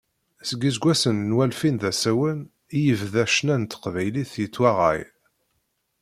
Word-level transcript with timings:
Seg 0.49 0.61
iseggasen 0.69 1.17
n 1.29 1.35
walfin 1.35 1.75
d 1.81 1.83
asawen 1.91 2.39
i 2.77 2.79
yebda 2.85 3.23
ccna 3.31 3.55
n 3.59 3.63
teqbaylit 3.71 4.33
yettwaɣay. 4.41 5.01